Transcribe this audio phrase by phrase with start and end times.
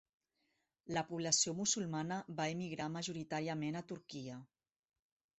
[0.97, 4.39] La població musulmana va emigrar majoritàriament a Turquia.